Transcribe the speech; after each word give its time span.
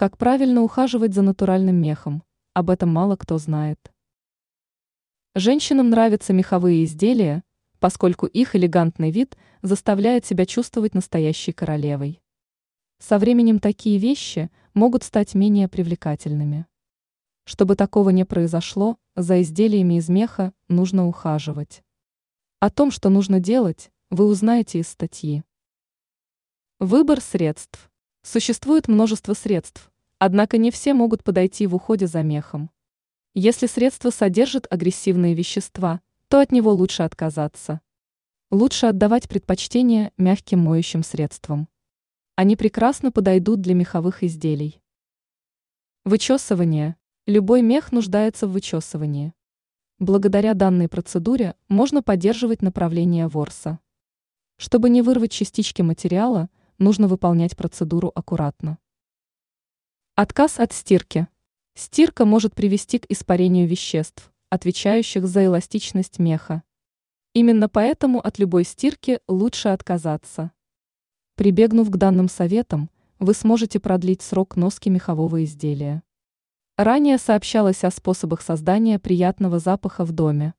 Как 0.00 0.16
правильно 0.16 0.62
ухаживать 0.62 1.12
за 1.12 1.20
натуральным 1.20 1.76
мехом? 1.76 2.22
Об 2.54 2.70
этом 2.70 2.88
мало 2.88 3.16
кто 3.16 3.36
знает. 3.36 3.92
Женщинам 5.34 5.90
нравятся 5.90 6.32
меховые 6.32 6.84
изделия, 6.84 7.44
поскольку 7.80 8.24
их 8.24 8.56
элегантный 8.56 9.10
вид 9.10 9.36
заставляет 9.60 10.24
себя 10.24 10.46
чувствовать 10.46 10.94
настоящей 10.94 11.52
королевой. 11.52 12.22
Со 12.98 13.18
временем 13.18 13.58
такие 13.58 13.98
вещи 13.98 14.50
могут 14.72 15.02
стать 15.02 15.34
менее 15.34 15.68
привлекательными. 15.68 16.66
Чтобы 17.44 17.76
такого 17.76 18.08
не 18.08 18.24
произошло, 18.24 18.96
за 19.16 19.42
изделиями 19.42 19.98
из 19.98 20.08
меха 20.08 20.54
нужно 20.68 21.06
ухаживать. 21.08 21.82
О 22.58 22.70
том, 22.70 22.90
что 22.90 23.10
нужно 23.10 23.38
делать, 23.38 23.90
вы 24.08 24.24
узнаете 24.24 24.78
из 24.78 24.88
статьи. 24.88 25.44
Выбор 26.78 27.20
средств. 27.20 27.90
Существует 28.22 28.86
множество 28.86 29.32
средств, 29.32 29.89
Однако 30.22 30.58
не 30.58 30.70
все 30.70 30.92
могут 30.92 31.24
подойти 31.24 31.66
в 31.66 31.74
уходе 31.74 32.06
за 32.06 32.22
мехом. 32.22 32.68
Если 33.32 33.66
средство 33.66 34.10
содержит 34.10 34.66
агрессивные 34.68 35.32
вещества, 35.32 36.02
то 36.28 36.40
от 36.40 36.52
него 36.52 36.74
лучше 36.74 37.04
отказаться. 37.04 37.80
Лучше 38.50 38.84
отдавать 38.84 39.30
предпочтение 39.30 40.12
мягким 40.18 40.58
моющим 40.58 41.02
средствам. 41.04 41.68
Они 42.36 42.54
прекрасно 42.54 43.10
подойдут 43.10 43.62
для 43.62 43.72
меховых 43.72 44.22
изделий. 44.22 44.82
Вычесывание. 46.04 46.96
Любой 47.26 47.62
мех 47.62 47.90
нуждается 47.90 48.46
в 48.46 48.52
вычесывании. 48.52 49.32
Благодаря 49.98 50.52
данной 50.52 50.90
процедуре 50.90 51.54
можно 51.68 52.02
поддерживать 52.02 52.60
направление 52.60 53.26
ворса. 53.26 53.78
Чтобы 54.58 54.90
не 54.90 55.00
вырвать 55.00 55.32
частички 55.32 55.80
материала, 55.80 56.50
нужно 56.76 57.08
выполнять 57.08 57.56
процедуру 57.56 58.12
аккуратно. 58.14 58.76
Отказ 60.22 60.60
от 60.60 60.74
стирки. 60.74 61.28
Стирка 61.74 62.26
может 62.26 62.54
привести 62.54 62.98
к 62.98 63.06
испарению 63.08 63.66
веществ, 63.66 64.30
отвечающих 64.50 65.26
за 65.26 65.46
эластичность 65.46 66.18
меха. 66.18 66.62
Именно 67.32 67.70
поэтому 67.70 68.20
от 68.20 68.38
любой 68.38 68.64
стирки 68.64 69.20
лучше 69.28 69.70
отказаться. 69.70 70.52
Прибегнув 71.36 71.88
к 71.88 71.96
данным 71.96 72.28
советам, 72.28 72.90
вы 73.18 73.32
сможете 73.32 73.80
продлить 73.80 74.20
срок 74.20 74.56
носки 74.56 74.90
мехового 74.90 75.42
изделия. 75.42 76.02
Ранее 76.76 77.16
сообщалось 77.16 77.82
о 77.82 77.90
способах 77.90 78.42
создания 78.42 78.98
приятного 78.98 79.58
запаха 79.58 80.04
в 80.04 80.12
доме. 80.12 80.52